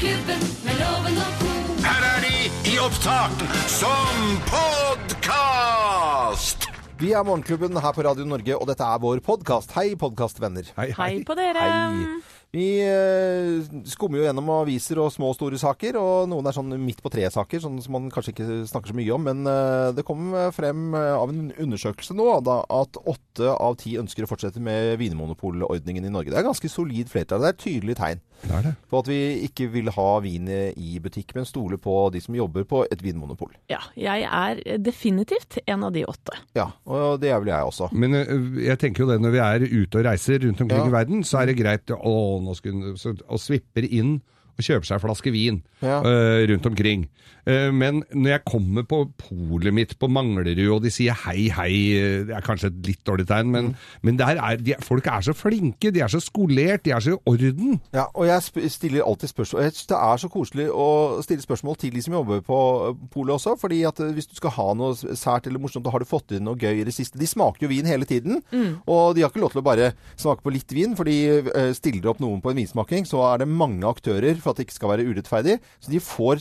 [0.00, 1.48] Morgenklubben med loven og co.
[1.84, 2.36] Her er de
[2.70, 6.64] i opptak som podkast!
[6.96, 9.74] Vi er Morgenklubben her på Radio Norge, og dette er vår podkast.
[9.76, 10.72] Hei, podkastvenner.
[10.78, 11.60] Hei på dere.
[11.60, 12.16] Hei.
[12.56, 13.60] Vi eh,
[13.92, 17.12] skummer jo gjennom aviser og små og store saker, og noen er sånn midt på
[17.12, 19.28] tre-saker, sånn som man kanskje ikke snakker så mye om.
[19.28, 24.00] Men eh, det kom frem eh, av en undersøkelse nå da, at åtte av ti
[24.00, 26.32] ønsker å fortsette med vinmonopolordningen i Norge.
[26.32, 27.44] Det er ganske solid flertall.
[27.44, 28.72] Det er et tydelig tegn Det er det.
[28.90, 32.64] på at vi ikke vil ha vin i butikk, men stole på de som jobber
[32.64, 33.52] på et vinmonopol.
[33.70, 36.38] Ja, jeg er definitivt en av de åtte.
[36.56, 37.90] Ja, og det er vel jeg også.
[37.92, 38.16] Men
[38.64, 40.88] jeg tenker jo det når vi er ute og reiser rundt omkring Ja.
[40.88, 44.20] i verden, så er det greit å, nå skal, så, å svipper inn
[44.58, 46.00] og kjøper seg en flaske vin Ja.
[46.04, 47.06] uh, rundt omkring.
[47.48, 51.70] Uh, men når jeg kommer på polet mitt på Manglerud, og de sier hei, hei,
[51.96, 53.70] eh, det er kanskje et litt dårlig tegn, men,
[54.04, 57.14] men der er, de, folk er så flinke, de er så skolert, de er så
[57.16, 57.78] i orden.
[57.96, 59.62] Ja, og jeg sp stiller alltid spørsmål.
[59.64, 60.88] Jeg synes Det er så koselig å
[61.24, 62.58] stille spørsmål til de som jobber på
[63.14, 63.56] polet også.
[63.60, 66.44] fordi at hvis du skal ha noe sært eller morsomt, da har du fått inn
[66.44, 67.18] noe gøy i det siste.
[67.18, 68.42] De smaker jo vin hele tiden.
[68.86, 72.10] Og de har ikke lov til å bare smake på litt vin, for de stiller
[72.12, 73.06] opp noen på en vinsmaking.
[73.08, 75.58] Så er det mange aktører for at det ikke skal være urettferdig.
[75.80, 76.40] Så de får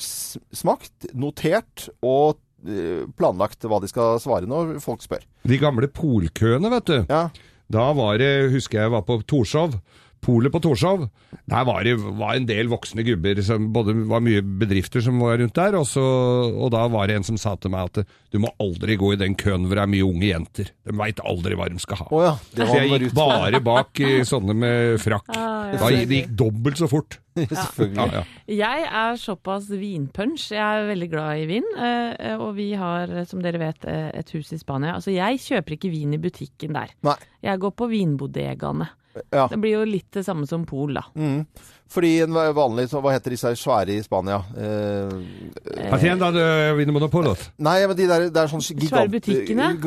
[0.56, 5.24] smakt, notert og eh, planlagt hva de skal svare når folk spør.
[5.48, 6.98] De gamle polkøene, vet du.
[7.10, 7.28] Ja,
[7.70, 9.76] Da var det, husker jeg var på Torshov,
[10.22, 11.06] Polet på Torshov.
[11.50, 15.38] Der var det var en del voksne gubber, som både var mye bedrifter som var
[15.40, 18.04] rundt der, og, så, og da var det en som sa til meg at
[18.34, 20.74] du må aldri gå i den køen hvor det er mye unge jenter.
[20.86, 22.08] De veit aldri hva de skal ha.
[22.12, 25.32] Oh ja, det Så jeg gikk ut- bare bak i sånne med frakk.
[25.34, 25.80] Ah, ja.
[25.82, 27.20] Da det gikk dobbelt så fort.
[27.40, 28.22] Ja, ja.
[28.52, 30.50] Jeg er såpass vinpunch.
[30.52, 31.68] Jeg er veldig glad i vin.
[31.80, 34.98] eh, Og vi har, som dere vet, eh, et hus i Spania.
[34.98, 36.92] Altså, jeg kjøper ikke vin i butikken der.
[37.08, 37.16] Nei.
[37.46, 38.90] Jeg går på vinbodegaene.
[39.34, 39.48] Ja.
[39.52, 41.04] Det blir jo litt det samme som Pol, da.
[41.16, 41.44] Mm.
[41.90, 44.38] Fordi en vanlig, så hva heter disse svære i Spania?
[44.54, 46.44] Eh, Hacienda de
[46.78, 47.48] Vinmonopolet.
[47.58, 49.30] nei, men de der, det er sånne gigant,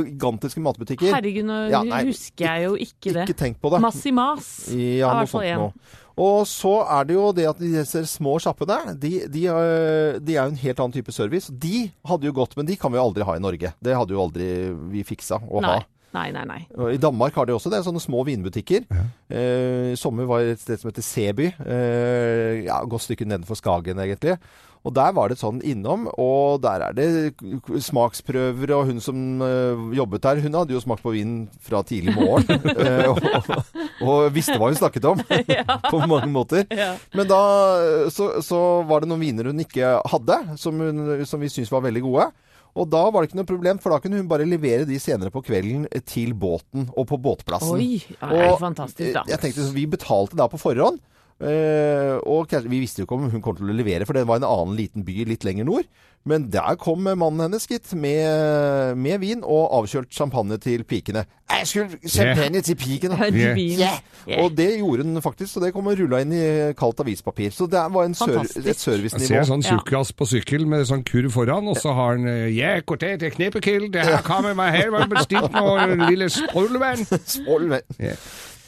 [0.03, 1.15] gigantiske matbutikker.
[1.15, 3.29] Herregud, nå Ja, nei, husker jeg jo ikke det.
[3.29, 3.83] Ikke tenk på det.
[3.85, 4.51] Massimas.
[4.75, 5.69] Ja, er i hvert fall nå.
[6.23, 10.43] Og så er det jo det at disse små sjappene, de, de, øh, de er
[10.43, 11.49] jo en helt annen type service.
[11.49, 13.73] De hadde jo gått, men de kan vi jo aldri ha i Norge.
[13.81, 14.49] Det hadde jo aldri
[14.93, 15.79] vi fiksa å Nei.
[15.79, 15.87] ha.
[16.13, 16.61] Nei, nei, nei.
[16.93, 18.85] I Danmark har de også det, sånne små vinbutikker.
[19.33, 21.49] Eh, I sommer var det et sted som heter Seby.
[21.65, 24.37] Eh, ja, Godt stykke nedenfor Skagen, egentlig.
[24.83, 27.07] Og der var det sånn innom, og der er det
[27.87, 32.17] smaksprøver, og hun som eh, jobbet der, hun hadde jo smakt på vin fra tidlig
[32.17, 32.67] morgen.
[32.83, 35.23] eh, og, og, og visste hva hun snakket om,
[35.93, 36.67] på mange måter.
[36.75, 36.97] Ja.
[37.15, 37.43] Men da
[38.11, 38.59] så, så
[38.89, 42.33] var det noen viner hun ikke hadde, som, hun, som vi syntes var veldig gode.
[42.73, 45.29] Og da var det ikke noe problem, for da kunne hun bare levere de senere
[45.35, 47.75] på kvelden til båten og på båtplassen.
[47.77, 49.25] Oi, det er Og, fantastisk, da.
[49.27, 50.99] eh, Jeg tenkte, så Vi betalte da på forhånd.
[51.43, 54.41] Eh, og vi visste jo ikke om hun kom til å levere, for det var
[54.41, 55.91] en annen liten by litt lenger nord.
[56.25, 61.25] Men der kom mannen hennes, gitt, med, med vin og avkjølt champagne til pikene.
[61.51, 63.19] Jeg skulle champagne til pikene!
[63.33, 63.59] Yeah.
[63.59, 63.99] Yeah.
[64.29, 64.45] Yeah.
[64.45, 66.45] Og det gjorde hun faktisk, så det kom og rulla inn i
[66.79, 67.51] kaldt avispapir.
[67.51, 69.33] Så det var en ser et et Jeg servicenivå.
[69.33, 73.03] ser sånn tjukkas på sykkel med sånn kurv foran, og så har han Yeah, god
[73.03, 77.03] det Knepekill, det her kommer meg her, var bestilt noe lille spolven.
[77.35, 77.67] Skål,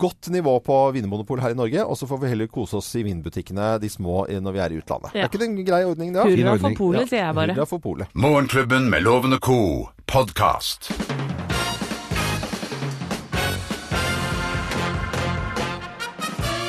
[0.00, 3.04] godt nivå på vinmonopol her i Norge, og så får vi heller kose oss i
[3.06, 5.12] vinbutikkene, de små, eh, når vi er i utlandet.
[5.14, 5.26] Ja.
[5.26, 6.24] Er ikke det en grei ordning, det?
[6.24, 7.54] Hurra for polet, sier jeg bare.
[7.58, 8.08] Hurra for polet.
[8.14, 9.88] Morgenklubben med Lovende co.
[10.08, 10.88] podkast.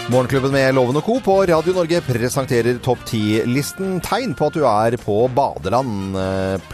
[0.09, 1.19] Morgenklubben med Loven og Co.
[1.21, 3.99] på Radio Norge presenterer topp 10-listen.
[4.01, 6.15] Tegn på at du er på badeland.
[6.17, 6.69] Eh,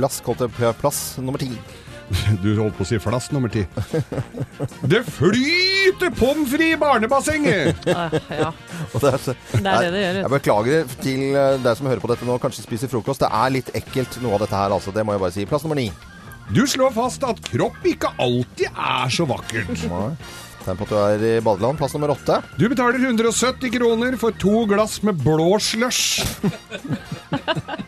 [0.00, 0.18] Plass,
[0.80, 1.48] plass nummer ti.
[2.42, 3.62] Du holdt på å si flass nummer ti.
[4.90, 7.86] Det flyter pommes frites i barnebassenget!
[7.94, 8.50] Ah, ja.
[8.92, 10.20] Det er, så- Det er det det gjør.
[10.20, 13.22] Jeg beklager til eh, deg som hører på dette nå, kanskje spiser frokost.
[13.24, 14.92] Det er litt ekkelt noe av dette her, altså.
[14.92, 15.46] Det må jeg bare si.
[15.48, 15.88] Plass nummer ni.
[16.50, 19.70] Du slår fast at kropp ikke alltid er så vakkert.
[19.86, 20.16] Tegn
[20.64, 21.78] på at du er i badeland.
[21.80, 22.40] Plass nummer åtte.
[22.60, 26.24] Du betaler 170 kroner for to glass med blå slush.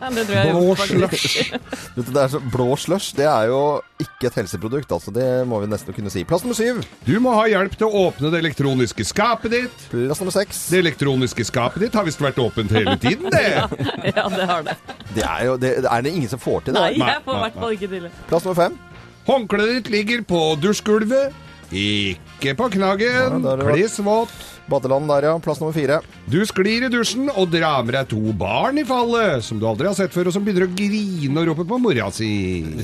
[0.02, 1.52] Blå slush.
[1.96, 3.60] Det er så, blå slush det er jo
[4.02, 5.12] ikke et helseprodukt, altså.
[5.14, 6.24] Det må vi nesten kunne si.
[6.28, 6.80] Plass nummer syv.
[7.06, 9.84] Du må ha hjelp til å åpne det elektroniske skapet ditt.
[9.92, 10.64] Plass nummer seks.
[10.72, 13.44] Det elektroniske skapet ditt har visst vært åpent hele tiden, det.
[14.12, 14.74] Ja, det har det.
[15.14, 16.80] Det er jo det, er det ingen som får til det.
[16.80, 18.12] Nei, jeg får i hvert fall ikke til det.
[18.30, 18.80] Plass nummer fem.
[19.28, 21.36] Håndkleet ditt ligger på dusjgulvet,
[21.72, 23.42] ikke på knaggen.
[23.44, 23.56] Ja.
[23.72, 24.32] Kliss våt.
[24.70, 25.32] Badeland der, ja.
[25.42, 25.98] Plass nummer fire.
[26.30, 29.88] Du sklir i dusjen og drar med deg to barn i fallet, som du aldri
[29.90, 32.28] har sett før, og som begynner å grine og rope på mora si.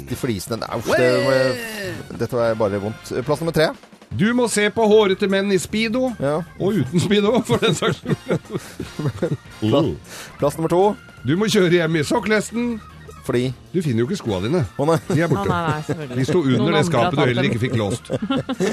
[0.09, 3.13] De flisene Uff, det, må dette var bare vondt.
[3.29, 3.71] Plass nummer tre.
[4.09, 6.39] Du må se på hårete menn i speedo, Ja.
[6.59, 8.41] og uten speedo, for den saks skyld.
[9.61, 9.91] plass,
[10.41, 10.83] Plass nummer to.
[11.29, 12.79] Du må kjøre hjem i sokkelesten.
[13.29, 13.43] Fordi
[13.75, 14.63] Du finner jo ikke skoa dine.
[14.81, 14.95] Å nei.
[15.11, 15.49] De er Å, borte.
[15.53, 16.17] nei, nei.
[16.17, 17.51] De sto under Noen det andre skapet har du tatt heller dem.
[17.51, 18.09] ikke fikk låst.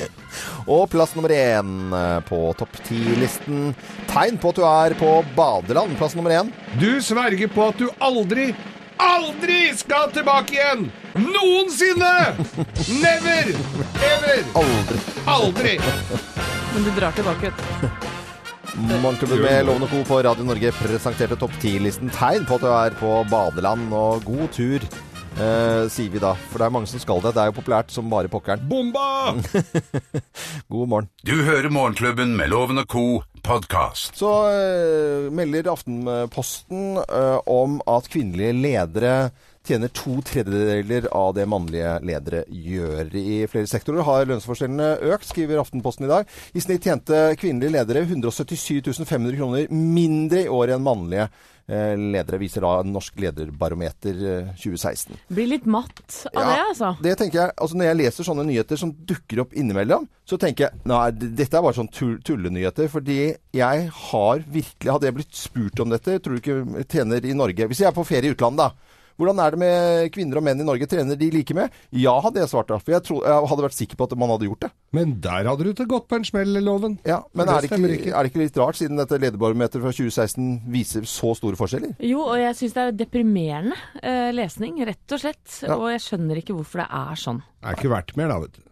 [0.76, 3.74] Og plass nummer én eh, på topp ti-listen.
[4.14, 5.98] Tegn på at du er på badeland.
[6.00, 6.54] Plass nummer én.
[6.80, 8.48] Du sverger på at du aldri,
[9.04, 10.88] aldri skal tilbake igjen!
[11.20, 12.16] Noensinne!
[13.04, 13.52] Never!
[14.14, 14.44] Ever!
[14.64, 15.00] Aldri.
[15.36, 15.76] Aldri!
[16.74, 17.52] Men du drar tilbake.
[17.52, 18.12] vet du.
[18.76, 20.04] Morgenklubben med Lovende Co.
[20.04, 22.10] på Radio Norge presenterte topp ti-listen.
[22.12, 24.84] Tegn på at du er på badeland, og god tur.
[25.36, 26.34] Eh, sier vi da.
[26.52, 27.32] For det er mange som skal det.
[27.38, 28.66] Det er jo populært som bare pokkeren.
[28.68, 29.32] Bomba!
[30.72, 31.10] God morgen.
[31.24, 33.06] Du hører Morgenklubben med Lovende og Co.
[33.46, 34.16] podkast.
[34.18, 39.18] Så eh, melder Aftenposten eh, om at kvinnelige ledere
[39.66, 43.08] tjener to tredjedeler av det mannlige ledere gjør.
[43.18, 46.30] I flere sektorer har lønnsforskjellene økt, skriver Aftenposten i dag.
[46.54, 51.26] I snitt tjente kvinnelige ledere 177 500 kroner mindre i år enn mannlige
[51.66, 55.18] eh, ledere, viser da Norsk lederbarometer eh, 2016.
[55.34, 56.46] Blir litt matt av Ja.
[56.52, 56.94] det, altså.
[57.02, 60.68] Det tenker jeg, altså Når jeg leser sånne nyheter som dukker opp innimellom, så tenker
[60.70, 62.86] jeg nei, dette er bare sånn tull, tullenyheter.
[62.94, 63.18] Fordi
[63.56, 67.38] jeg har virkelig Hadde jeg blitt spurt om dette, tror du ikke trener tjener i
[67.38, 68.96] Norge Hvis jeg er på ferie i utlandet, da.
[69.16, 70.88] Hvordan er det med kvinner og menn i Norge?
[70.92, 71.72] Trener de like med?
[71.96, 72.82] Ja, hadde jeg svart da.
[72.84, 74.70] For jeg, tro, jeg hadde vært sikker på at man hadde gjort det.
[74.98, 76.98] Men der hadde du til gått på en smell, Loven.
[77.08, 78.12] Ja, Men Det er det, ikke, ikke.
[78.12, 81.96] er det ikke litt rart, siden dette lederbarometeret fra 2016 viser så store forskjeller?
[82.04, 85.62] Jo, og jeg syns det er deprimerende eh, lesning, rett og slett.
[85.64, 85.80] Ja.
[85.80, 87.40] Og jeg skjønner ikke hvorfor det er sånn.
[87.64, 88.65] Det er ikke verdt mer, da, vet du.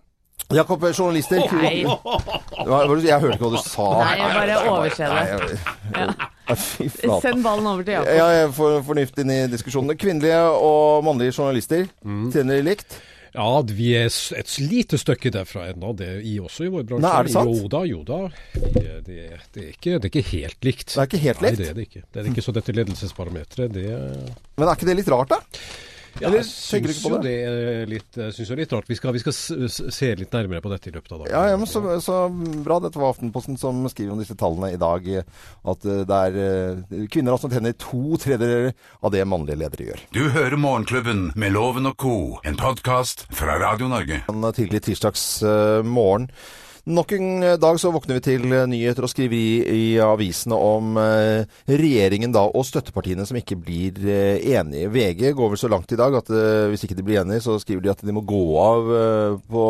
[0.51, 1.39] Jakob, journalister.
[1.55, 3.87] Nei, Jeg hørte ikke hva du sa.
[4.03, 5.59] nei jeg bare overser det.
[5.95, 7.15] Ja.
[7.23, 8.11] Send ballen over til Jakob.
[8.17, 9.95] Ja, jeg får fornuft inn i diskusjonene.
[9.97, 12.31] Kvinnelige og mannlige journalister Mm.
[12.33, 12.99] tjener de likt.
[13.33, 14.05] Ja, vi er
[14.37, 17.01] et lite stykke derfra ennå, det er i også i vår bransje.
[17.01, 17.49] Nei, er det sant?
[17.49, 18.19] Jo da, jo da.
[18.53, 19.17] Det, er- det,
[19.57, 20.85] er ikke, det er ikke helt likt.
[20.93, 21.57] Det er ikke helt likt?
[21.57, 22.03] Nei, det er det ikke.
[22.13, 23.87] Det er ikke så dette ledelsesbarometeret, det
[24.57, 25.39] Men er ikke det litt rart, da?
[26.21, 27.24] Ja, Eller Jeg tenker du syns ikke på det?
[27.24, 27.36] det
[27.83, 28.89] er litt, jeg synes jo litt rart.
[28.92, 29.36] Vi skal, vi skal
[29.98, 31.31] se litt nærmere på dette i løpet av dagen.
[31.33, 32.18] Ja, ja, men så, så
[32.65, 32.77] bra.
[32.83, 35.07] Dette var Aftenposten som skriver om disse tallene i dag.
[35.07, 35.24] eh,
[35.74, 40.04] At eh, det er eh, kvinner som tjener to tredjedeler av det mannlige ledere gjør.
[40.13, 42.15] Du hører Morgenklubben med Loven og Co.
[42.45, 44.21] En podkast fra Radio Norge.
[44.30, 46.30] En tidlig tirsdagsmorgen.
[46.85, 51.45] Nok en dag så våkner vi til eh, nyheter og skriveri i avisene om eh,
[51.71, 54.89] regjeringen da, og støttepartiene som ikke blir eh, enige.
[54.91, 57.56] VG går vel så langt i dag at eh, hvis ikke de blir enige, så
[57.63, 59.63] skriver de at de må gå av eh, på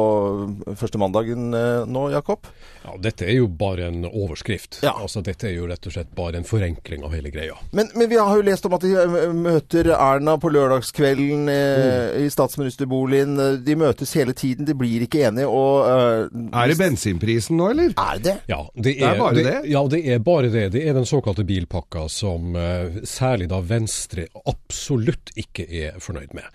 [0.79, 2.49] første mandagen eh, nå, Jakob?
[2.83, 4.81] Ja, dette er jo bare en overskrift.
[4.81, 4.95] Ja.
[4.97, 7.59] Altså, dette er jo rett og slett bare en forenkling av hele greia.
[7.77, 12.25] Men, men vi har jo lest om at de eh, møter Erna på lørdagskvelden eh,
[12.25, 13.37] i statsministerboligen.
[13.69, 15.45] De møtes hele tiden, de blir ikke enige.
[15.45, 17.93] Og, eh, Er det bensinprisen nå, eller?
[17.97, 18.35] Er det?
[18.47, 19.55] Ja, det er bare det?
[19.69, 20.69] Ja, det er bare det.
[20.73, 26.47] Det er den såkalte bilpakka som uh, særlig da Venstre absolutt ikke er fornøyd med.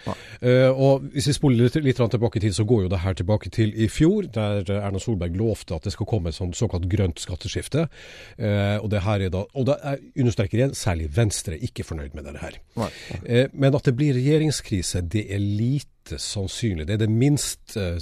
[0.42, 3.18] Uh, og Hvis vi spoler litt, litt tilbake i tid, så går jo det her
[3.18, 6.88] tilbake til i fjor, der Erna Solberg lovte at det skal komme et sånt såkalt
[6.90, 7.88] grønt skatteskifte.
[8.38, 11.86] Uh, og det her er da, og da er, understreker igjen, særlig Venstre er ikke
[11.86, 12.58] fornøyd med det her.
[13.24, 16.86] Eh, men at det blir regjeringskrise, det er lite sannsynlig.
[16.88, 17.98] Det er det minst, eh,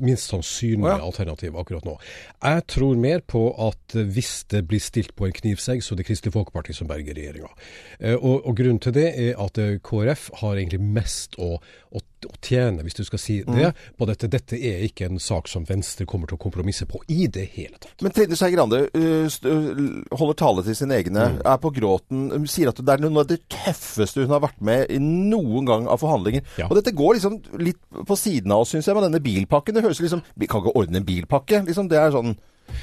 [0.00, 1.04] minst sannsynlige ja.
[1.04, 1.96] alternativet akkurat nå.
[2.42, 6.00] Jeg tror mer på at eh, hvis det blir stilt på en knivsegg, så er
[6.00, 7.52] det Kristelig Folkeparti som berger regjeringa.
[8.00, 11.56] Eh, Og, og grunnen til det er at KrF har egentlig mest å,
[11.90, 14.30] å, å tjene, hvis du skal si det, på dette.
[14.32, 17.80] Dette er ikke en sak som Venstre kommer til å kompromisse på i det hele
[17.80, 17.96] tatt.
[18.04, 18.84] Men Trine Skei Grande
[20.12, 23.40] holder tale til sine egne, er på gråten, sier at det er noe av det
[23.52, 26.46] tøffeste hun har vært med i noen gang av forhandlinger.
[26.60, 26.68] Ja.
[26.70, 29.76] Og dette går liksom litt på siden av oss, syns jeg, med denne bilpakken.
[29.76, 31.90] Det høres liksom Vi kan ikke ordne en bilpakke, liksom.
[31.90, 32.34] Det er sånn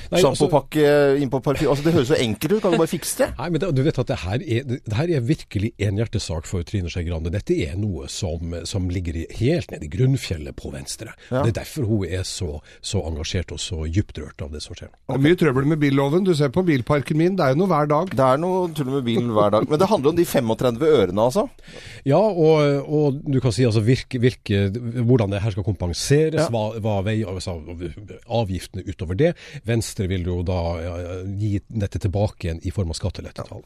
[0.09, 0.83] Nei, altså- sjampopakke
[1.21, 2.61] innpå parfyme Altså, det høres så enkelt ut.
[2.63, 3.27] Kan du bare fikse det?
[3.37, 6.47] Nei, men det, du vet at det her er, det her er virkelig en hjertesak
[6.49, 7.31] for Trine Skei Grande.
[7.33, 11.13] Dette er noe som, som ligger helt nede i grunnfjellet på Venstre.
[11.29, 11.43] Ja.
[11.43, 14.75] Det er derfor hun er så, så engasjert og så dypt rørt av det som
[14.77, 14.89] skjer.
[15.09, 16.23] Det er mye trøbbel med billoven.
[16.27, 18.09] Du ser på bilparken min, det er jo noe hver dag.
[18.15, 19.67] Det er noe tull med bilen hver dag.
[19.69, 21.45] Men det handler om de 35 ørene, altså.
[22.07, 24.65] Ja, og, og du kan si altså virke, virke,
[25.05, 26.49] hvordan det her skal kompenseres, Ja.
[26.53, 27.57] hva, hva vei, altså,
[28.29, 29.33] avgiftene utover det.
[29.69, 30.59] Venstre vil jo da
[31.39, 33.63] gi dette tilbake igjen i form av skattelettetall.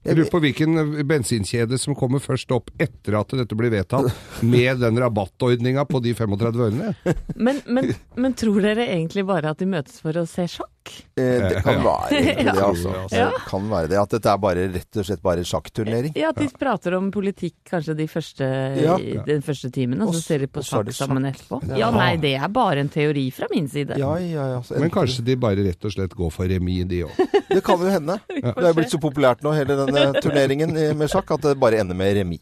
[0.00, 4.08] Jeg lurer på hvilken bensinkjede som kommer først opp etter at dette blir vedtatt,
[4.54, 6.94] med den rabattordninga på de 35 ørene.
[7.36, 10.79] Men, men, men tror dere egentlig bare at de møtes for å se sjakk?
[11.20, 12.92] Eh, det kan være egentlig det, altså.
[13.12, 13.98] Det kan være det.
[14.00, 16.14] At dette er bare rett og slett bare sjakkturnering.
[16.18, 18.48] Ja, at de prater om politikk kanskje de første,
[18.80, 18.96] Ja.
[19.26, 21.60] den første timen, og så ser de på sjakk sammen etterpå.
[21.68, 21.80] Ja.
[21.86, 23.98] Ja, nei, det er bare en teori fra min side.
[24.00, 24.60] Ja, ja, ja.
[24.66, 27.24] Så Men kanskje de bare rett og slett går for remis, de òg.
[27.50, 28.18] Det kan jo hende.
[28.28, 31.98] Det er blitt så populært nå, hele denne turneringen med sjakk, at det bare ender
[31.98, 32.40] med remis.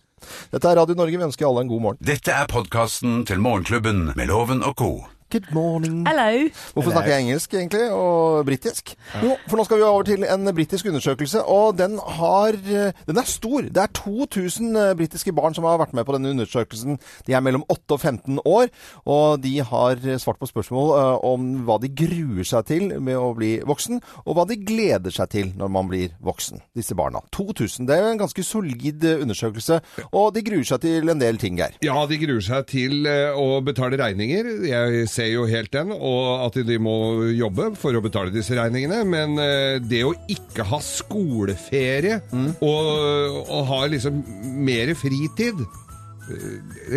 [0.52, 1.16] Dette er Radio Norge.
[1.16, 1.98] Vi ønsker alle en god morgen.
[2.04, 4.90] Dette er podkasten til Morgenklubben med Loven og co.
[5.30, 6.06] Good morning.
[6.08, 6.48] Hello!
[6.72, 8.94] Hvorfor snakker jeg engelsk egentlig, og britisk?
[9.20, 13.20] Jo, for nå skal vi over til en britisk undersøkelse, og den har eh, Den
[13.20, 13.60] er stor.
[13.60, 16.96] Det er 2000 eh, britiske barn som har vært med på denne undersøkelsen.
[17.26, 18.70] De er mellom 8 og 15 år,
[19.04, 23.28] og de har svart på spørsmål eh, om hva de gruer seg til med å
[23.36, 26.64] bli voksen, og hva de gleder seg til når man blir voksen.
[26.72, 27.20] Disse barna.
[27.36, 27.84] 2000.
[27.84, 31.60] Det er en ganske solid eh, undersøkelse, og de gruer seg til en del ting,
[31.60, 31.76] Geir.
[31.84, 34.52] Ja, de gruer seg til eh, å betale regninger.
[34.72, 36.94] Jeg ser jo helt den, og at de må
[37.34, 39.02] jobbe for å betale disse regningene.
[39.08, 42.20] Men eh, det å ikke ha skoleferie
[42.64, 44.22] og, og ha liksom
[44.64, 45.66] mer fritid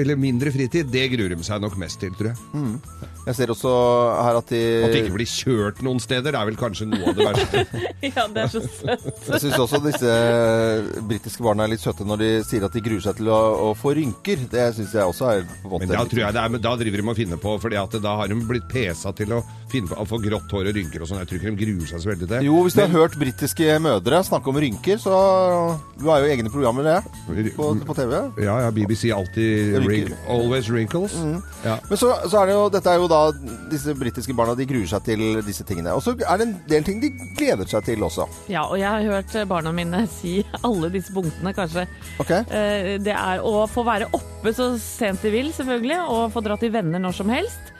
[0.01, 2.81] eller mindre fritid, det gruer de seg nok mest til, tror jeg.
[3.21, 3.71] Jeg ser også
[4.17, 7.17] her at de At de ikke blir kjørt noen steder, er vel kanskje noe av
[7.19, 7.65] det verste.
[8.11, 9.03] Ja, det er så søtt.
[9.29, 10.13] Jeg syns også disse
[11.05, 13.71] britiske barna er litt søte når de sier at de gruer seg til å, å
[13.77, 14.41] få rynker.
[14.51, 16.57] Det syns jeg også er på en måte Men da litt- tror jeg det er,
[16.65, 19.87] da driver de og finner på, fordi da har de blitt pesa til å finne
[19.91, 21.21] på å få grått hår og rynker og sånn.
[21.21, 22.41] Jeg tror ikke de gruer seg så veldig til det.
[22.49, 25.13] Jo, hvis du har hørt britiske mødre snakke om rynker, så
[26.01, 28.17] Du har jo egne programmer, det, på, på TV.
[28.41, 30.15] Ja, ja, BBC alltid Rynker.
[30.29, 31.15] Always wrinkles.
[31.65, 31.77] Ja.
[31.89, 33.21] Men så, så er det jo Dette er jo da
[33.71, 35.93] disse britiske barna, de gruer seg til disse tingene.
[35.97, 38.27] Og så er det en del ting de gleder seg til også.
[38.51, 41.87] Ja, og jeg har hørt barna mine si alle disse punktene, kanskje.
[42.23, 42.43] Okay.
[42.49, 46.57] Eh, Det er å få være oppe så sent de vil, selvfølgelig, og få dra
[46.59, 47.71] til venner når som helst.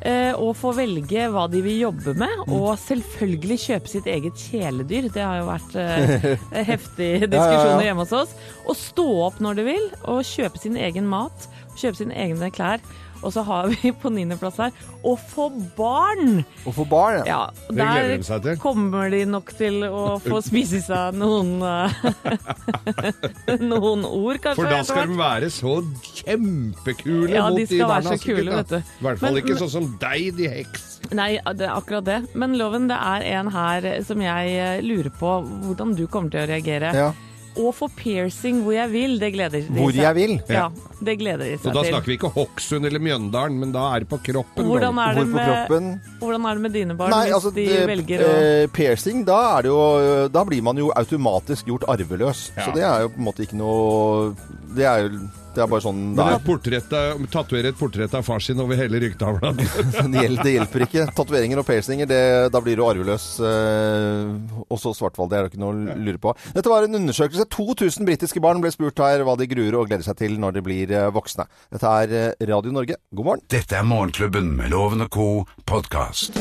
[0.00, 5.10] Eh, Og få velge hva de vil jobbe med, og selvfølgelig kjøpe sitt eget kjæledyr.
[5.12, 6.24] Det har jo vært eh,
[6.72, 8.32] heftige diskusjoner hjemme hos oss.
[8.64, 12.80] Og stå opp når de vil, og kjøpe sin egen mat, kjøpe sine egne klær.
[13.22, 14.72] Og så har vi på niendeplass her
[15.04, 16.42] å få barn!
[16.64, 17.24] Å få barn, ja.
[17.26, 18.56] Ja, Det gleder de der seg til.
[18.62, 24.56] kommer de nok til å få spise seg noen eh, Noen ord, kanskje.
[24.62, 25.74] For da skal de være så
[26.20, 28.16] kjempekule Ja, mot de de skal være barna.
[28.16, 28.76] så kule, vet du.
[28.80, 30.86] I hvert fall Men- ikke sånn som deg, de heks.
[31.16, 32.18] Nei, det er akkurat det.
[32.36, 36.44] Men Loven, det er en her som jeg eh, lurer på hvordan du kommer til
[36.44, 36.94] å reagere.
[36.94, 37.12] ja.
[37.58, 40.34] Å få piercing hvor jeg vil, det gleder de seg Hvor jeg vil.
[40.48, 40.68] Ja,
[41.02, 44.04] det gleder de Og seg da snakker vi ikke Hokksund eller Mjøndalen, men da er
[44.04, 44.68] det på kroppen.
[44.70, 45.90] Hvordan er det med, kroppen?
[46.20, 49.24] hvordan er det med dine barn Nei, hvis altså de det- velger å eh, Piercing,
[49.26, 52.50] da er det jo Da blir man jo automatisk gjort arveløs.
[52.56, 52.64] Ja.
[52.68, 54.34] Så det er jo på en måte ikke noe
[54.76, 55.20] Det er jo
[55.54, 56.36] det er bare sånn det er.
[56.38, 59.50] et portrett av- tatovere et portrett av far sin over hele ryggtavla.
[60.10, 61.04] Det hjelper, det hjelper ikke.
[61.16, 62.20] Tatoveringer og piercinger, det,
[62.54, 63.26] da blir du arveløs.
[63.42, 65.28] Eh, og så svartfall.
[65.30, 66.34] Det er det ikke noe å lure på.
[66.56, 67.46] Dette var en undersøkelse.
[67.52, 70.64] 2000 britiske barn ble spurt her hva de gruer og gleder seg til når de
[70.66, 71.46] blir eh, voksne.
[71.74, 72.98] Dette er eh, Radio Norge.
[73.14, 73.46] God morgen.
[73.50, 75.28] Dette er Morgenklubben med Loven og co.
[75.66, 76.38] podkast.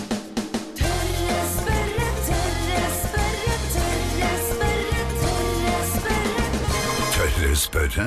[7.16, 8.06] Tørre spørre,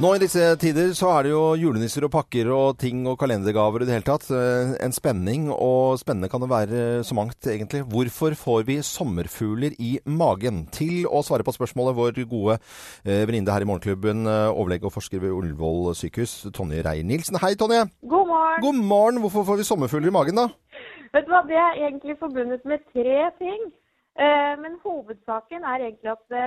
[0.00, 3.82] Nå i disse tider så er det jo julenisser og pakker og ting og kalendergaver
[3.82, 4.30] i det hele tatt.
[4.32, 7.82] Eh, En spenning, og spennende kan det være så mangt egentlig.
[7.84, 10.62] Hvorfor får vi sommerfugler i magen?
[10.72, 12.56] Til å svare på spørsmålet vår gode
[13.04, 17.36] eh, venninne her i Morgenklubben, eh, overlege og forsker ved Ullevål sykehus, Tonje Reier-Nilsen.
[17.44, 17.84] Hei, Tonje!
[18.00, 18.64] God morgen.
[18.64, 19.20] God morgen!
[19.20, 20.48] Hvorfor får vi sommerfugler i magen, da?
[21.12, 23.68] Vet du hva, Det er egentlig forbundet med tre ting.
[24.16, 26.40] Eh, men hovedsaken er egentlig at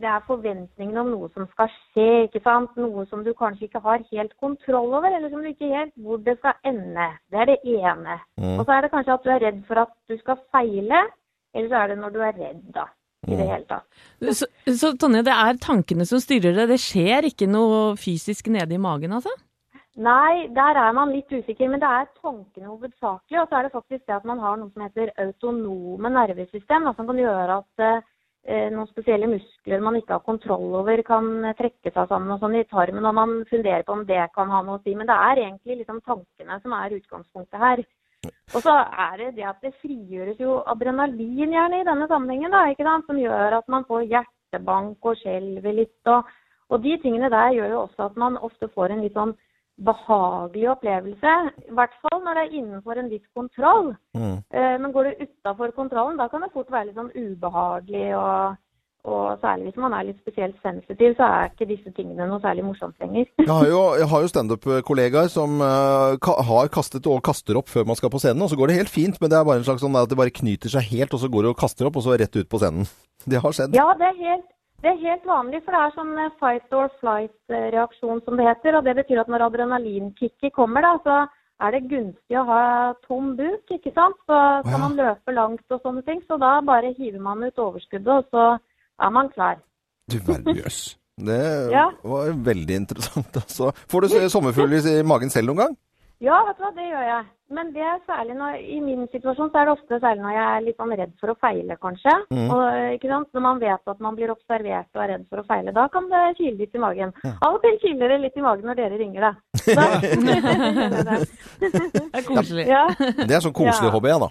[0.00, 2.06] det er forventningene om noe som skal skje.
[2.26, 2.74] ikke sant?
[2.76, 6.20] Noe som du kanskje ikke har helt kontroll over, eller som du ikke helt hvor
[6.26, 7.06] det skal ende.
[7.32, 8.18] Det er det ene.
[8.36, 8.58] Mm.
[8.58, 11.00] Og så er det kanskje at du er redd for at du skal feile,
[11.54, 12.86] eller så er det når du er redd, da.
[13.26, 13.38] I Mm.
[13.40, 13.86] det hele tatt.
[14.38, 16.68] Så, så Tonje, det er tankene som styrer det.
[16.68, 19.32] Det skjer ikke noe fysisk nede i magen, altså?
[19.96, 23.40] Nei, der er man litt usikker, men det er tankene hovedsakelig.
[23.40, 26.92] Og så er det faktisk det at man har noe som heter autonome nervesystem, da,
[26.92, 28.02] som kan gjøre at eh,
[28.46, 32.56] noen spesielle muskler man ikke har kontroll over, kan eh, trekke seg sammen og sånn
[32.60, 33.04] i tarmen.
[33.08, 34.94] Og man funderer på om det kan ha noe å si.
[34.94, 37.84] Men det er egentlig liksom tankene som er utgangspunktet her.
[38.54, 42.64] Og så er det det at det frigjøres jo adrenalin gjerne i denne sammenhengen, da,
[42.70, 43.06] ikke sant?
[43.06, 45.98] som gjør at man får hjertebank og skjelver litt.
[46.12, 46.30] Og,
[46.70, 49.34] og de tingene der gjør jo også at man ofte får en litt sånn
[49.84, 51.32] behagelig opplevelse.
[51.68, 53.90] I hvert fall når det er innenfor en viss kontroll.
[54.16, 54.38] Mm.
[54.50, 58.56] Eh, Men går det utafor kontrollen, da kan det fort være litt sånn ubehagelig og,
[59.06, 62.64] Og særlig hvis man er litt spesielt sensitiv, så er ikke disse tingene noe særlig
[62.66, 63.28] morsomt lenger.
[63.38, 67.70] Jeg har jo, jeg har jo standup-kollegaer som eh, ka har kastet og kaster opp
[67.70, 69.62] før man skal på scenen, og så går det helt fint, men det er bare
[69.62, 71.86] en slags sånn at det bare knyter seg helt, og så går det og kaster
[71.86, 72.90] opp, og så rett ut på scenen.
[73.30, 73.78] Det har skjedd.
[73.78, 74.50] Ja, det er helt,
[74.82, 78.76] det er helt vanlig, for det er sånn eh, fight or flight-reaksjon som det heter.
[78.78, 81.16] Og det betyr at når adrenalinkicket kommer, da, så
[81.66, 82.60] er det gunstig å ha
[83.06, 84.18] tom buk, ikke sant.
[84.28, 86.20] Så skal kan man løpe langt og sånne ting.
[86.28, 88.44] Så da bare hiver man ut overskuddet, og så
[89.00, 89.58] er man klar.
[90.10, 90.60] Du verden.
[90.60, 90.96] Jøss.
[91.16, 91.40] Det
[91.72, 91.86] Ja.
[92.04, 93.32] var veldig interessant.
[93.40, 93.72] Altså.
[93.88, 95.76] Får du sommerfugler i magen selv noen gang?
[96.20, 97.24] Ja, vet du hva, det gjør jeg.
[97.48, 100.46] Men det er særlig når, i min situasjon så er det ofte særlig når jeg
[100.56, 102.14] er litt sånn redd for å feile, kanskje.
[102.34, 102.48] Mm.
[102.50, 102.62] Og,
[102.96, 103.28] ikke sant?
[103.36, 106.08] Når man vet at man blir observert og er redd for å feile, da kan
[106.10, 107.12] det kile litt i magen.
[107.36, 109.32] Av og til kiler det litt i magen når dere ringer, da.
[109.78, 109.86] da
[111.60, 112.66] Det er koselig.
[112.68, 112.82] ja.
[112.98, 113.94] Det er sånn koselig Ja.
[113.94, 114.28] hobby, ja da.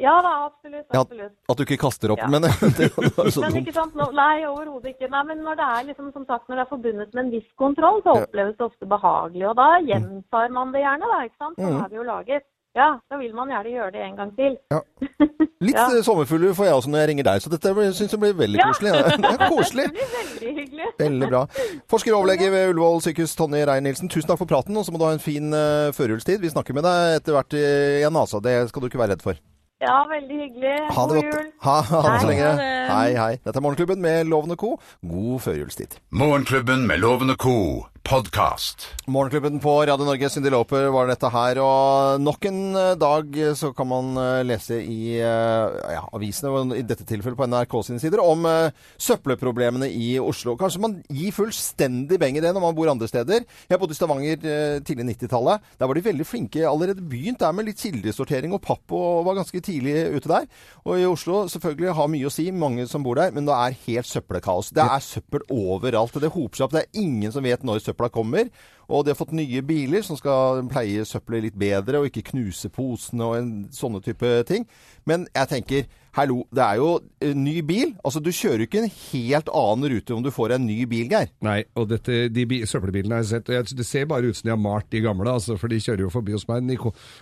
[0.00, 0.86] ja da, absolutt.
[0.94, 1.02] Ja.
[1.50, 2.28] At du ikke kaster opp, Ja.
[2.30, 2.42] men
[2.78, 5.10] det var så Men ikke sant, nå, nei, overhodet ikke.
[5.10, 7.48] Nei, men når det er liksom, som sagt, når det er forbundet med en viss
[7.58, 9.46] kontroll, så oppleves det ofte behagelig.
[9.50, 11.20] Og da gjentar man det gjerne, da.
[11.28, 11.58] ikke sant?
[11.60, 11.84] Sånn Mm.
[11.84, 12.39] er vi jo laget.
[12.78, 14.52] Ja, da vil man gjerne gjøre det en gang til.
[15.66, 15.86] Litt Ja.
[15.90, 18.60] eh, sommerfugler får jeg også når jeg ringer deg, så dette syns jeg blir veldig
[18.60, 18.68] Ja.
[18.70, 18.92] koselig.
[19.00, 19.16] Ja.
[19.16, 19.86] Det er koselig.
[19.90, 20.86] Det blir veldig hyggelig.
[21.02, 21.42] Veldig bra.
[21.90, 24.98] Forsker og overlege ved Ullevål sykehus, Tonje Rein-Nilsen, tusen takk for praten, og så må
[25.02, 26.38] du ha en fin uh, førjulstid.
[26.40, 28.40] Vi snakker med deg etter hvert igjen, altså.
[28.44, 29.40] Det skal du ikke være redd for.
[29.80, 30.72] Ja, veldig hyggelig.
[30.92, 31.36] Ha det God godt.
[31.40, 31.52] jul.
[31.64, 32.48] Ha, ha det så lenge.
[32.90, 33.30] Hei, hei.
[33.44, 34.74] Dette er Morgenklubben med Loven og Co.
[35.08, 35.96] God førjulstid.
[36.12, 37.54] Morgenklubben med Loven og Co.
[38.02, 38.86] Podkast.
[39.06, 41.58] Morgenklubben på Radio Norge, Cyndi Lauper var dette her.
[41.62, 46.84] Og nok en eh, dag så kan man eh, lese i eh, ja, avisene, i
[46.86, 50.56] dette tilfellet på NRK sine sider, om uh, søppelproblemene i Oslo.
[50.58, 53.44] Kanskje man gir fullstendig beng i det når man bor andre steder.
[53.70, 55.68] Jeg bodde i Stavanger uh, tidlig 90-tallet.
[55.78, 56.64] Der var de veldig flinke.
[56.66, 60.48] Allerede begynt der med litt kildesortering og papp, og var ganske tidlig ute der.
[60.86, 63.78] Og i Oslo selvfølgelig har mye å si, mange som bor der, men det er
[63.86, 64.72] helt søppelkaos.
[64.74, 66.18] Det er søppel overalt.
[66.18, 66.76] Det hoper seg opp.
[66.78, 68.48] Det er ingen som vet når søpla kommer.
[68.90, 72.70] Og de har fått nye biler som skal pleie søppelet litt bedre, og ikke knuse
[72.74, 74.66] posene og en, sånne type ting.
[75.08, 76.88] Men jeg tenker, hallo, det er jo
[77.24, 77.94] en ny bil.
[78.04, 81.06] Altså, du kjører jo ikke en helt annen rute om du får en ny bil,
[81.10, 81.30] Geir.
[81.46, 84.50] Nei, og dette, de søppelbilene har jeg sett, og jeg, det ser bare ut som
[84.50, 86.66] de har malt de gamle, altså, for de kjører jo forbi hos meg.
[86.70, 86.78] De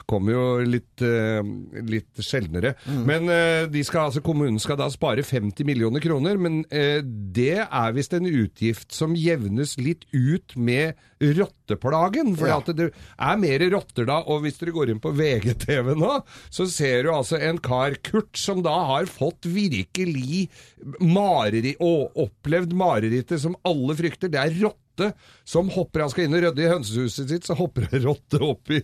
[0.09, 1.43] kommer jo litt, uh,
[1.89, 2.75] litt sjeldnere.
[2.89, 7.61] Men uh, de skal, altså, kommunen skal da spare 50 millioner kroner, men uh, det
[7.67, 10.97] er visst en utgift som jevnes litt ut med
[11.67, 12.37] rotteplagen.
[12.37, 12.59] For Ja.
[12.59, 16.67] at det er mer rotter da, og hvis dere går inn på VGTV nå, så
[16.71, 20.49] ser du altså en kar, Kurt, som da har fått virkelig
[21.01, 24.29] mareri, og opplevd marerittet som alle frykter.
[24.31, 25.13] Det er rotte
[25.47, 28.71] som hopper, han skal inn og rydde i hønsehuset sitt, så hopper en rotte opp
[28.75, 28.81] i,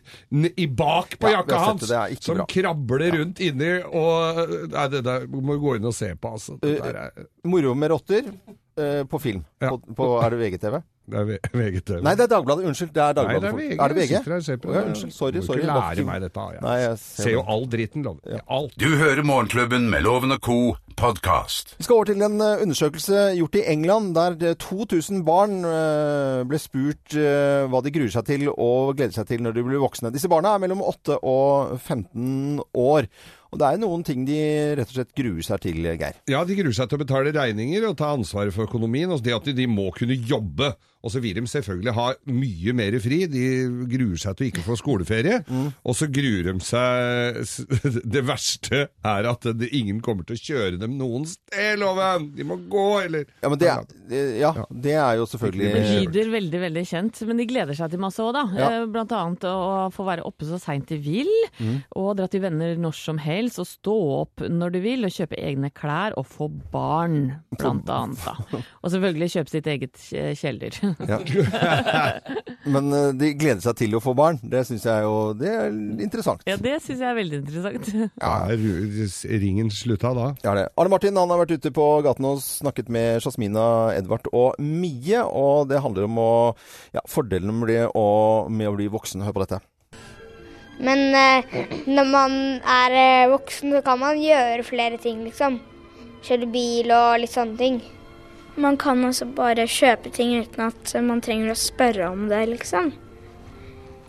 [0.63, 1.89] i bak på Ja, jakka hans,
[2.23, 2.47] som bra.
[2.47, 4.39] krabler rundt inni, og
[4.71, 6.59] nei, det der må du gå inn og se på, altså.
[6.63, 8.31] Der er, Moro med rotter
[8.79, 9.43] eh, på film.
[9.61, 9.71] Ja.
[9.75, 10.79] På, på, er det VGTV?
[11.05, 11.99] Det er VGTV.
[12.07, 12.65] Nei, det er Dagbladet.
[12.71, 12.93] Unnskyld.
[12.95, 13.75] Det er Nei, det er VG.
[13.79, 14.11] Er det VG?
[14.15, 14.87] Jeg sitter her og ser på ja, det.
[14.95, 15.13] unnskyld.
[15.13, 15.61] Sorry, Du må sorry.
[15.61, 16.45] ikke lære meg dette.
[16.55, 17.49] Jeg Nei, jeg ser ser jo det.
[17.55, 18.17] all dritten, Lov.
[18.59, 18.79] Alt.
[18.81, 20.59] Du hører Morgenklubben med Loven og Co.
[20.97, 21.75] podkast.
[21.79, 26.45] Vi skal over til en eh, undersøkelse gjort i England, der eh, 2000 barn eh,
[26.49, 29.83] ble spurt eh, hva de gruer seg til og gleder seg til når de blir
[29.83, 30.13] voksne.
[30.15, 33.11] Disse barna er mellom 8 og 15 år.
[33.55, 34.39] Og det er noen ting de
[34.79, 36.17] rett og slett gruer seg til, Geir.
[36.31, 39.11] Ja, de gruer seg til å betale regninger og ta ansvaret for økonomien.
[39.15, 40.73] Og det at de, de må kunne jobbe.
[41.05, 43.19] Og så vil de selvfølgelig ha mye mer fri.
[43.29, 43.43] De
[43.93, 45.43] gruer seg til å ikke få skoleferie.
[45.85, 47.43] Og så gruer de seg
[48.15, 52.31] Det verste er at det, ingen kommer til å kjøre dem noen sted, Loven!
[52.37, 56.31] De må gå, eller Ja, men det, er- ja, det er jo Det selvfølgelig lyder
[56.33, 58.45] veldig veldig kjent, men de gleder seg til masse òg, da.
[58.57, 58.71] Ja.
[58.81, 61.83] Eh, Blant annet å få være oppe så seint de vil, Mm.
[62.01, 65.37] og dra til venner når som helst, og stå opp når du vil, og kjøpe
[65.39, 68.25] egne klær, og få barn, blant annet.
[68.25, 68.35] da.
[68.83, 70.01] Og selvfølgelig kjøpe sitt eget
[70.41, 70.79] kjeller.
[71.11, 71.19] ja.
[72.75, 74.39] Men eh, de gleder seg til å få barn.
[74.43, 75.69] Det syns jeg jo Det er
[76.05, 76.45] interessant.
[76.49, 77.91] Ja, det syns jeg er veldig interessant.
[78.25, 78.33] ja,
[79.45, 80.31] ringen slutta da?
[80.47, 80.67] Ja, det.
[80.81, 83.67] Arne Martin han har vært ute på gaten og snakket med Jasmina,
[83.99, 85.21] Edvard og Mie.
[85.27, 86.31] Og det handler om å,
[86.97, 89.23] ja, fordelen med, det å- med å bli voksen.
[89.27, 89.61] Hør på dette.
[90.85, 91.53] Men eh,
[91.87, 92.33] når man
[92.67, 95.61] er eh, voksen, så kan man gjøre flere ting, liksom.
[96.25, 97.77] Kjøre bil og litt sånne ting.
[98.57, 102.93] Man kan også bare kjøpe ting uten at man trenger å spørre om det, liksom.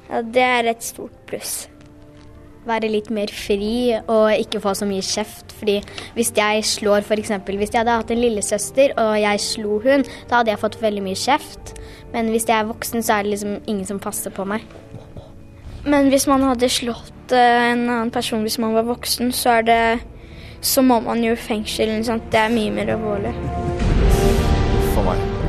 [0.10, 1.66] Ja, det er et stort pluss.
[2.66, 5.54] Være litt mer fri og ikke få så mye kjeft.
[5.60, 5.80] Fordi
[6.18, 7.34] hvis jeg slår f.eks.
[7.46, 11.06] Hvis jeg hadde hatt en lillesøster og jeg slo hun, da hadde jeg fått veldig
[11.06, 11.76] mye kjeft.
[12.14, 14.66] Men hvis jeg er voksen, så er det liksom ingen som passer på meg.
[15.86, 19.70] Men hvis man hadde slått eh, en annen person hvis man var voksen, så er
[19.70, 19.82] det
[20.66, 22.04] Så må man jo i fengsel.
[22.04, 22.32] sant?
[22.32, 23.75] Det er mye mer alvorlig.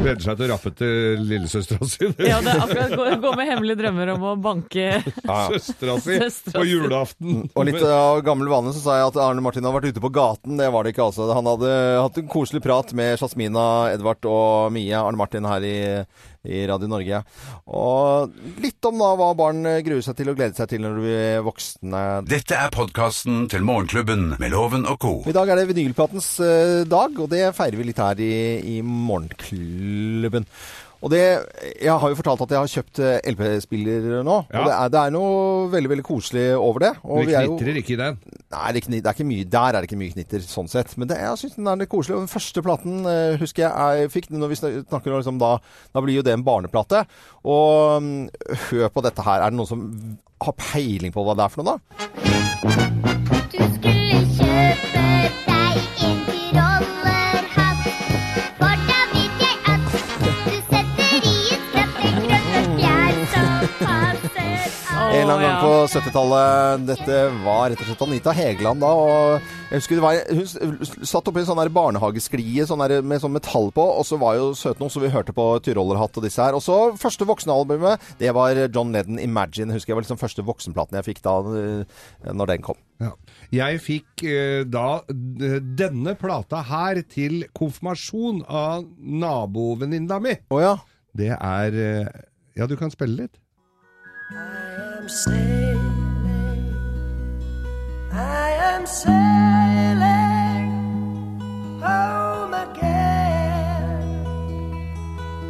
[0.06, 2.10] Gleder seg til å rappe til lillesøstera si.
[2.26, 4.86] Ja, det er akkurat gå, gå med hemmelige drømmer om å banke
[5.52, 6.18] Søstera si
[6.54, 7.44] på julaften.
[7.52, 10.12] Og litt av gammel vane så sa jeg at Arne Martin hadde vært ute på
[10.14, 10.56] gaten.
[10.60, 11.28] Det var det ikke, altså.
[11.36, 15.76] Han hadde hatt en koselig prat med Jasmina, Edvard og Mie, Arne Martin her i,
[16.46, 17.20] i Radio Norge.
[17.66, 18.32] Og
[18.62, 21.44] litt om da hva barn gruer seg til og gleder seg til når de blir
[21.46, 22.04] voksne.
[22.30, 25.14] Dette er podkasten til Morgenklubben med Loven og co.
[25.26, 28.32] I dag er det vinylplatens eh, dag, og det feirer vi litt her i,
[28.76, 30.46] i Morgenklubben.
[31.04, 31.20] Og det,
[31.84, 34.36] Jeg har jo fortalt at jeg har kjøpt eh, LP-spiller nå.
[34.48, 34.62] Ja.
[34.62, 36.92] Og det er, det er noe veldig veldig koselig over det.
[37.04, 38.16] Og er jo- knitrer ikke i den.
[38.54, 40.92] Nei, det er, ikke, mye, der er det ikke mye knitter, sånn sett.
[41.00, 42.20] Men det, jeg syns den er litt koselig.
[42.22, 45.56] Den første platen eh, husker jeg jeg fikk når vi snakker om liksom, da,
[45.90, 47.02] da blir jo det en barneplate.
[47.42, 48.22] Og mm,
[48.68, 49.42] hør på dette her.
[49.42, 49.84] Er det noen som
[50.46, 53.15] har peiling på hva det er for noe, da?
[65.26, 65.62] Eller annen gang ja.
[65.66, 66.86] på 70-tallet.
[66.88, 68.90] Dette var rett og slett Anita Hegeland da.
[68.94, 73.34] og jeg husker det var, Hun satt oppi en sånn barnehagesklie sånn der, med sånn
[73.34, 76.42] metall på, og så var jo søt noe, så vi hørte på Tyrollerhatt og disse
[76.42, 76.56] her.
[76.56, 79.74] Og så første voksenalbumet, det var John Lennon 'Imagine'.
[79.74, 82.78] husker jeg var liksom første voksenplaten jeg fikk da eh, når den kom.
[83.02, 83.12] Ja.
[83.52, 90.36] Jeg fikk eh, da denne plata her til konfirmasjon av nabovenninna mi.
[90.50, 90.76] Å ja.
[91.16, 92.22] Det er eh,
[92.56, 93.36] Ja, du kan spille litt.
[94.28, 94.34] I
[94.98, 96.64] am sailing,
[98.10, 100.66] I am sailing
[101.80, 103.94] home again.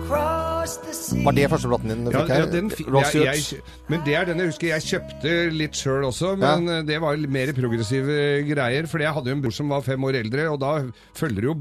[0.07, 1.25] Cross the sea.
[1.25, 2.43] Var det første platen din du fikk her?
[2.45, 5.81] ja, den, fi- Ross jeg, jeg, men det er den jeg husker jeg kjøpte litt
[5.81, 8.19] sjøl også, men eh, det var litt mer progressive
[8.51, 8.85] greier.
[8.93, 10.75] Fordi jeg hadde jo en bror som var fem år eldre, og da
[11.17, 11.57] følger du jo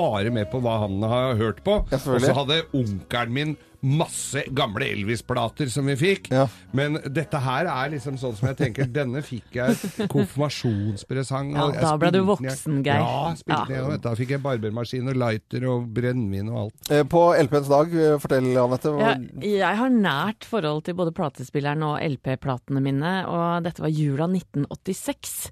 [0.00, 1.82] bare med på hva han har hørt på.
[1.92, 6.30] Og så hadde onkelen min masse gamle Elvis-plater som vi fikk.
[6.32, 6.46] Ja.
[6.72, 11.52] Men dette her er liksom sånn som jeg tenker Denne fikk jeg konfirmasjonspresang.
[11.54, 13.02] Ja, da ble du voksen, Geir.
[13.02, 13.96] Ja, spilte Ja.
[14.04, 16.90] Da fikk jeg barbermaskin og lighter og brennevin og alt.
[16.90, 18.88] Eh, På LP-ens dag, eh, fortell Anette.
[18.94, 23.88] hva- Jeg, jeg har nært forhold til både platespilleren og LP-platene mine, og dette var
[23.90, 25.50] jula 1986.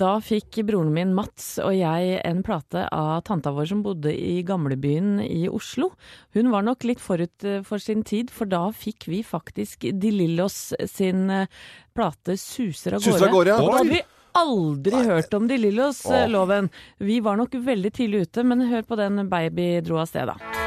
[0.00, 4.38] Da fikk broren min Mats og jeg en plate av tanta vår som bodde i
[4.48, 5.90] gamlebyen i Oslo.
[6.36, 10.14] Hun var nok litt forut eh, for sin tid, for da fikk vi faktisk De
[10.14, 11.50] Lillos sin eh,
[11.92, 13.12] plate Suser av gårde.
[13.12, 13.60] Suser av gårde, ja.
[13.60, 14.02] Og da hadde vi
[14.40, 16.64] aldri hørt om De Lillos, eh.
[17.04, 20.59] Vi var nok veldig tidlig ute, men hør på den Baby dro av sted, da.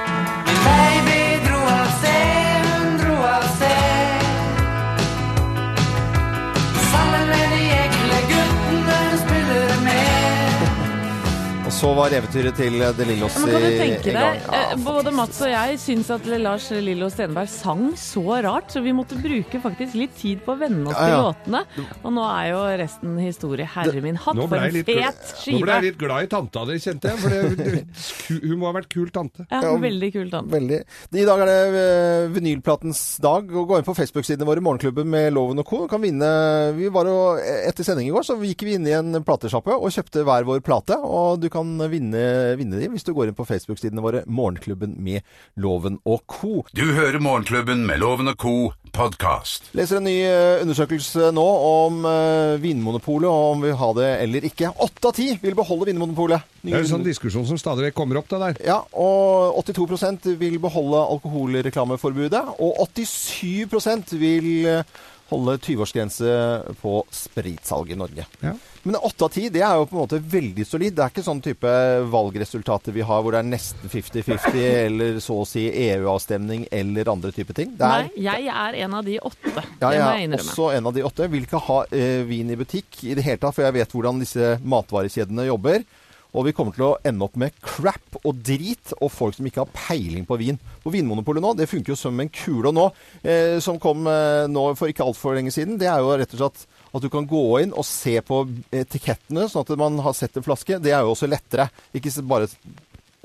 [11.83, 14.37] Så var eventyret til eh, De Lillos i- i gang.
[14.39, 18.79] Ja, eh, både Mats og jeg syns at Lars Lillo Stenberg sang så rart, så
[18.85, 21.33] vi måtte bruke faktisk litt tid på å venne oss Ja, ja.
[21.33, 21.89] til låtene.
[22.05, 23.65] Og nå er jo resten historie.
[23.73, 25.57] Herre min hatt, for en fet skive!
[25.59, 27.19] nå ble jeg litt glad i tanta di, kjente jeg.
[27.19, 27.83] For det,
[28.47, 29.45] hun må ha vært kul tante.
[29.51, 30.53] Ja, Ja, veldig kul tante.
[30.55, 30.79] Veldig.
[31.19, 33.51] I dag er det eh, vinylplatens dag.
[33.51, 35.83] og Gå inn på Facebook-sidene våre, Morgenklubben med Loven og Co.
[35.91, 36.31] Kan vinne
[36.79, 37.19] Vi var jo,
[37.67, 40.63] Etter sending i går så gikk vi inn i en platesjappe og kjøpte hver vår
[40.63, 40.95] plate.
[41.03, 42.23] Og du kan vinne,
[42.59, 45.23] vinne de hvis du går inn på Facebook-sidene våre, Morgenklubben med
[45.59, 46.63] Loven og Co.
[46.75, 48.55] Du hører Morgenklubben med Loven og co.
[48.93, 49.71] podkast.
[49.73, 54.09] Leser en ny eh, undersøkelse nå om eh, Vinmonopolet, og om vi vil ha det
[54.21, 54.69] eller ikke.
[54.85, 56.45] Åtte av ti vil beholde Vinmonopolet.
[56.61, 58.59] Det er en sånn diskusjon som stadig vekk kommer opp, det der.
[58.69, 65.01] Ja, og 82% vil beholde alkoholreklameforbudet, og 87% vil eh,
[65.33, 66.29] holde 20-årsgrense
[66.81, 68.25] på spritsalg i Norge.
[68.45, 68.53] Ja.
[68.83, 70.95] Men 8 av 10 det er jo på en måte veldig solid.
[70.97, 71.69] Det er ikke sånn type
[72.11, 77.31] valgresultater vi har hvor det er nesten 50-50, eller så å si EU-avstemning eller andre
[77.35, 77.73] type ting.
[77.79, 79.53] Det er, Nei, jeg er en av de åtte.
[79.55, 80.51] ja, det må jeg jeg er innrømme.
[80.51, 81.29] også en av de åtte.
[81.33, 84.19] Vil ikke ha eh, vin i butikk i det hele tatt, for jeg vet hvordan
[84.23, 85.85] disse matvarekjedene jobber.
[86.33, 89.61] Og vi kommer til å ende opp med crap og drit og folk som ikke
[89.65, 90.57] har peiling på vin.
[90.83, 92.71] Og Vinmonopolet nå, det funker jo som en kule.
[92.71, 92.87] Og nå,
[93.21, 96.41] eh, som kom eh, nå for ikke altfor lenge siden, det er jo rett og
[96.41, 98.43] slett at du kan gå inn og se på
[98.73, 100.77] etikettene, sånn at man har sett en flaske.
[100.81, 101.69] Det er jo også lettere.
[101.93, 102.49] Ikke bare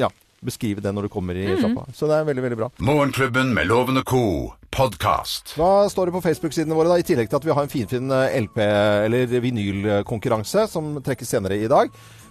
[0.01, 0.09] ja,
[0.45, 1.89] beskrive det når du kommer i sjappa.
[1.97, 2.71] Så det er veldig, veldig bra.
[2.85, 4.23] Morgenklubben med lovende ko.
[4.69, 5.55] Podcast.
[5.57, 8.13] Hva står det på Facebook-sidene våre, da, i tillegg til at vi har en finfin
[8.13, 8.61] eh, LP-
[9.09, 11.89] eller vinylkonkurranse som trekkes senere i dag?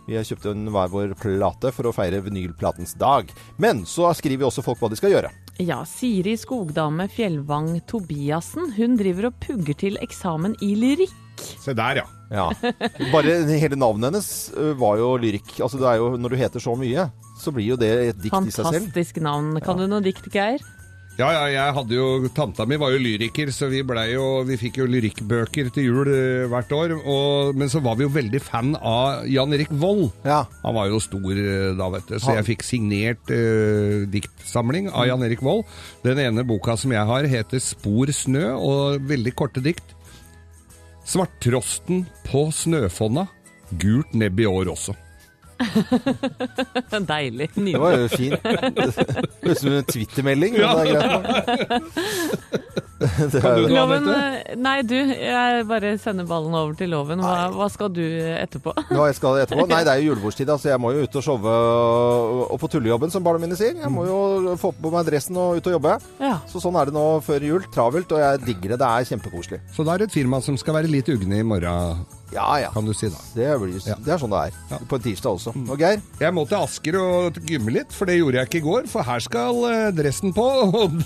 [0.07, 3.27] Vi har kjøpt en hver vår plate for å feire vinylplatens dag.
[3.59, 5.31] Men så skriver også folk hva de skal gjøre.
[5.59, 11.15] Ja, Siri Skogdame Fjellvang Tobiassen, hun driver og pugger til eksamen i lyrikk.
[11.59, 12.05] Se der, ja.
[12.31, 12.47] Ja.
[13.13, 14.29] Bare hele navnet hennes
[14.79, 15.57] var jo lyrikk.
[15.63, 18.35] Altså det er jo når du heter så mye, så blir jo det et dikt
[18.35, 18.87] i seg selv.
[18.87, 19.53] Fantastisk navn.
[19.63, 20.63] Kan du noe dikt, Geir?
[21.17, 23.79] Ja, ja, jeg hadde jo, Tanta mi var jo lyriker, så vi,
[24.11, 26.93] jo, vi fikk jo lyrikkbøker til jul eh, hvert år.
[26.99, 30.11] Og, men så var vi jo veldig fan av Jan Erik Vold.
[30.61, 32.19] Han var jo stor eh, da, vet du.
[32.21, 35.65] Så jeg fikk signert eh, diktsamling av Jan Erik Vold.
[36.05, 39.97] Den ene boka som jeg har, heter Spor snø, og veldig korte dikt.
[41.07, 43.25] Svarttrosten på snøfonna,
[43.81, 44.93] gult nebb i år også.
[47.11, 47.49] Deilig.
[47.55, 48.41] Det var jo fint.
[48.47, 48.97] Det høres
[49.47, 50.73] ut som en Twitter-melding, Ja.
[52.97, 53.67] kan du.
[53.67, 57.21] Det Loven, eh, nei du, jeg bare sender ballen over til Loven.
[57.21, 58.73] Hva, hva skal du etterpå?
[58.89, 59.67] Hva jeg skal etterpå?
[59.69, 62.71] Nei, det er jo julebordstid, så jeg må jo ut og showe og- få på
[62.75, 63.75] tullejobben, som barna mine sier.
[63.77, 65.93] Jeg må jo få på meg dressen og ut og jobbe.
[66.19, 66.37] Ja.
[66.49, 67.61] Så sånn er det nå før jul.
[67.73, 68.79] Travelt, og jeg digger det.
[68.81, 69.59] Det er kjempekoselig.
[69.75, 72.01] Så da er det et firma som skal være litt ugne i morgen,
[72.33, 72.71] Ja, ja.
[72.73, 73.19] kan du si da.
[73.35, 74.81] Det, blir, det er sånn det er.
[74.89, 75.53] På en tirsdag også.
[75.67, 76.01] Og Geir?
[76.19, 78.89] Jeg må til Asker og gymme litt, for det gjorde jeg ikke i går.
[78.91, 80.47] For her skal eh, dressen på,
[80.81, 80.97] og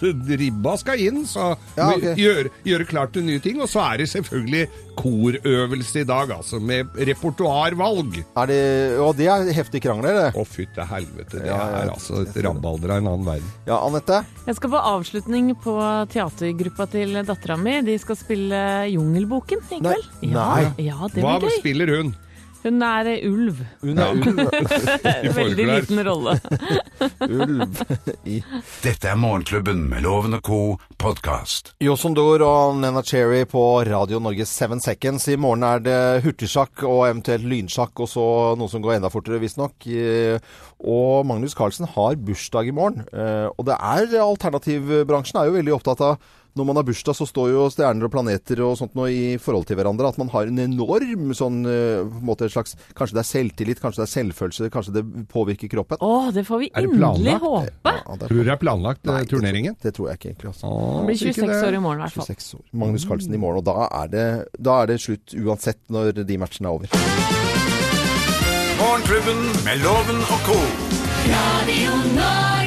[0.42, 1.22] ribba skal inn.
[1.30, 2.16] Så Ja, okay.
[2.20, 3.62] gjøre, gjør klart til nye ting.
[3.62, 4.66] Og så er det selvfølgelig
[5.02, 6.60] korøvelse i dag, altså.
[6.62, 8.20] Med repertoarvalg.
[8.38, 8.60] Er det,
[9.02, 10.28] og det er heftig krangler, det.
[10.38, 11.42] Å, fytte helvete.
[11.42, 13.52] Det Ja, er altså et rabalder av en annen verden.
[13.68, 14.22] Ja, Anette?
[14.48, 15.76] Jeg skal på avslutning på
[16.14, 17.80] teatergruppa til dattera mi.
[17.86, 18.62] De skal spille
[18.94, 19.98] Jungelboken i Nei.
[20.22, 20.66] Ja, Nei.
[20.88, 21.60] ja det Hva blir gøy.
[21.64, 22.14] spiller hun?
[22.62, 23.58] Hun er ulv.
[23.82, 24.39] Hun er ulv.
[25.39, 26.36] Veldig liten rolle.
[27.26, 27.80] ulv.
[28.30, 28.36] I
[28.84, 30.60] Dette er Morgenklubben med Loven og co.
[31.02, 31.71] podkast.
[31.82, 35.26] Josondor og Nena Cherry på Radio Norge 7 Seconds.
[35.34, 38.26] I morgen er det hurtigsjakk og eventuelt lynsjakk, og så
[38.62, 39.88] noe som går enda fortere, visstnok.
[40.86, 43.02] Og Magnus Carlsen har bursdag i morgen.
[43.10, 46.21] Eh, Og det er alternativbransjen er jo veldig opptatt av
[46.58, 49.68] når man har bursdag, så står jo stjerner og planeter og sånt noe i forhold
[49.70, 50.10] til hverandre.
[50.12, 53.30] At man har en enorm sånn eh, på en måte et slags Kanskje det er
[53.30, 56.02] selvtillit, kanskje det er selvfølelse, kanskje det påvirker kroppen.
[56.04, 57.96] Å, det får vi endelig det inderlig håpe.
[57.96, 59.78] Ja, det, Tror du det er planlagt, eh, Nei, turneringen?
[59.80, 60.54] Det, Det tror jeg ikke egentlig.
[60.54, 60.74] Altså.
[61.00, 62.30] Det blir 26 år i morgen i hvert fall.
[62.32, 62.64] 26 år.
[62.84, 64.28] Magnus Carlsen i morgen, og da er det,
[64.60, 66.88] da er det slutt uansett når de matchene er over.
[68.82, 70.58] Morgenklubben med Loven og co.
[71.32, 72.61] Radio Norge.